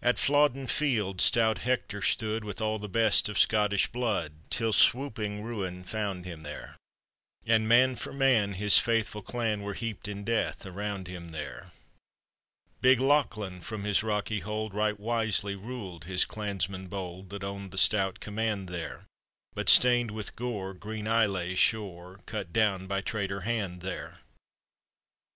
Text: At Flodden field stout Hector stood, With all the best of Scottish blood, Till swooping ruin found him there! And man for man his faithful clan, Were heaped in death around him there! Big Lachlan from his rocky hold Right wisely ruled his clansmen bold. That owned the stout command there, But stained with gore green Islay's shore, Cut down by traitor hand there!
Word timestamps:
At 0.00 0.20
Flodden 0.20 0.68
field 0.68 1.20
stout 1.20 1.58
Hector 1.58 2.00
stood, 2.00 2.44
With 2.44 2.60
all 2.60 2.78
the 2.78 2.88
best 2.88 3.28
of 3.28 3.36
Scottish 3.36 3.88
blood, 3.88 4.34
Till 4.48 4.72
swooping 4.72 5.42
ruin 5.42 5.82
found 5.82 6.24
him 6.24 6.44
there! 6.44 6.76
And 7.44 7.66
man 7.66 7.96
for 7.96 8.12
man 8.12 8.52
his 8.52 8.78
faithful 8.78 9.20
clan, 9.20 9.62
Were 9.62 9.74
heaped 9.74 10.06
in 10.06 10.22
death 10.22 10.64
around 10.64 11.08
him 11.08 11.30
there! 11.30 11.70
Big 12.82 13.00
Lachlan 13.00 13.60
from 13.62 13.82
his 13.82 14.04
rocky 14.04 14.38
hold 14.38 14.74
Right 14.74 15.00
wisely 15.00 15.56
ruled 15.56 16.04
his 16.04 16.24
clansmen 16.24 16.86
bold. 16.86 17.30
That 17.30 17.42
owned 17.42 17.72
the 17.72 17.76
stout 17.76 18.20
command 18.20 18.68
there, 18.68 19.06
But 19.54 19.68
stained 19.68 20.12
with 20.12 20.36
gore 20.36 20.72
green 20.72 21.08
Islay's 21.08 21.58
shore, 21.58 22.20
Cut 22.26 22.52
down 22.52 22.86
by 22.86 23.00
traitor 23.00 23.40
hand 23.40 23.80
there! 23.80 24.20